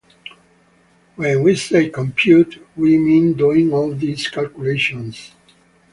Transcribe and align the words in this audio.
When 1.15 1.43
we 1.43 1.55
say 1.55 1.91
‘compute’, 1.91 2.59
we 2.75 2.97
mean 2.97 3.33
doing 3.33 3.71
all 3.71 3.93
these 3.93 4.27
calculations. 4.29 5.33